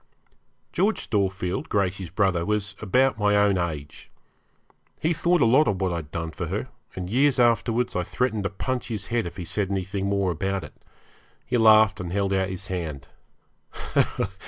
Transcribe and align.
George 0.73 1.07
Storefield, 1.07 1.69
Gracey's 1.69 2.09
brother, 2.09 2.43
was 2.43 2.75
about 2.81 3.19
my 3.19 3.35
own 3.35 3.59
age. 3.59 4.09
He 4.99 5.13
thought 5.13 5.41
a 5.43 5.45
lot 5.45 5.67
of 5.67 5.79
what 5.79 5.93
I'd 5.93 6.09
done 6.09 6.31
for 6.31 6.47
her, 6.47 6.69
and 6.95 7.07
years 7.07 7.37
afterwards 7.37 7.95
I 7.95 8.01
threatened 8.01 8.45
to 8.45 8.49
punch 8.49 8.87
his 8.87 9.05
head 9.13 9.27
if 9.27 9.37
he 9.37 9.45
said 9.45 9.69
anything 9.69 10.07
more 10.07 10.31
about 10.31 10.63
it. 10.63 10.73
He 11.45 11.55
laughed, 11.55 11.99
and 12.01 12.11
held 12.11 12.33
out 12.33 12.49
his 12.49 12.65
hand. 12.65 13.09